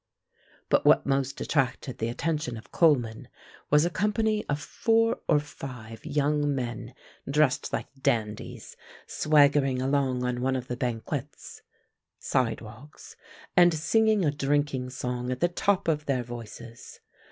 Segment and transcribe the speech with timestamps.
[0.67, 3.27] But what most attracted the attention of Coleman
[3.69, 6.95] was a company of four or five young men
[7.29, 8.75] dressed like dandies,
[9.05, 11.61] swaggering along on one of the banquettes
[12.17, 13.15] (sidewalks)
[13.55, 16.99] and singing a drinking song at the top of their voices.